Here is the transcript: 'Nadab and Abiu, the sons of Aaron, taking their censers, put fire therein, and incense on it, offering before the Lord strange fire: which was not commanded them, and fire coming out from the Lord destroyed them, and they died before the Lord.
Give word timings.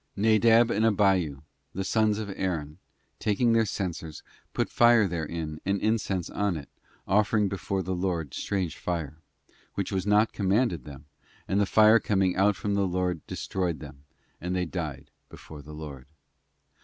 'Nadab 0.15 0.71
and 0.71 0.83
Abiu, 0.83 1.43
the 1.75 1.83
sons 1.83 2.17
of 2.17 2.31
Aaron, 2.35 2.79
taking 3.19 3.53
their 3.53 3.67
censers, 3.67 4.23
put 4.51 4.67
fire 4.71 5.07
therein, 5.07 5.61
and 5.63 5.79
incense 5.79 6.27
on 6.31 6.57
it, 6.57 6.69
offering 7.07 7.47
before 7.47 7.83
the 7.83 7.93
Lord 7.93 8.33
strange 8.33 8.77
fire: 8.77 9.19
which 9.75 9.91
was 9.91 10.07
not 10.07 10.33
commanded 10.33 10.85
them, 10.85 11.05
and 11.47 11.69
fire 11.69 11.99
coming 11.99 12.35
out 12.35 12.55
from 12.55 12.73
the 12.73 12.87
Lord 12.87 13.21
destroyed 13.27 13.79
them, 13.79 14.03
and 14.41 14.55
they 14.55 14.65
died 14.65 15.11
before 15.29 15.61
the 15.61 15.71
Lord. 15.75 16.07